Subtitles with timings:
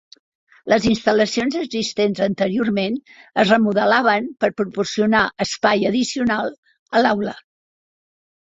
[0.71, 2.97] Les instal·lacions existents anteriorment
[3.43, 6.53] es remodelaven per proporcionar espai addicional
[7.01, 7.39] a l'aula.